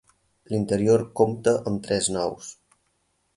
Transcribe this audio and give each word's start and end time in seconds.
L'interior 0.53 1.03
compta 1.19 1.53
amb 1.73 1.85
tres 1.89 2.09
naus. 2.17 2.49